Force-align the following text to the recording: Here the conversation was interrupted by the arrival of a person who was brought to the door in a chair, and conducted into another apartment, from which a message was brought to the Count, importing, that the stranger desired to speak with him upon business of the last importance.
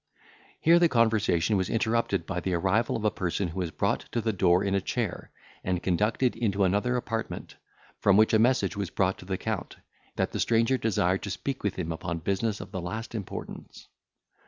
Here 0.59 0.79
the 0.79 0.89
conversation 0.89 1.57
was 1.57 1.69
interrupted 1.69 2.25
by 2.25 2.39
the 2.39 2.55
arrival 2.55 2.95
of 2.97 3.05
a 3.05 3.11
person 3.11 3.49
who 3.49 3.59
was 3.59 3.69
brought 3.69 3.99
to 4.11 4.19
the 4.19 4.33
door 4.33 4.63
in 4.63 4.73
a 4.73 4.81
chair, 4.81 5.29
and 5.63 5.83
conducted 5.83 6.35
into 6.35 6.63
another 6.63 6.95
apartment, 6.97 7.57
from 7.99 8.17
which 8.17 8.33
a 8.33 8.39
message 8.39 8.75
was 8.75 8.89
brought 8.89 9.19
to 9.19 9.25
the 9.25 9.37
Count, 9.37 9.73
importing, 9.75 9.83
that 10.15 10.31
the 10.31 10.39
stranger 10.39 10.79
desired 10.79 11.21
to 11.21 11.29
speak 11.29 11.61
with 11.61 11.75
him 11.75 11.91
upon 11.91 12.17
business 12.17 12.59
of 12.59 12.71
the 12.71 12.81
last 12.81 13.13
importance. 13.13 13.89